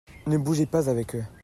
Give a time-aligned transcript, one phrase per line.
[0.25, 1.23] Ne bougez pas avec eux.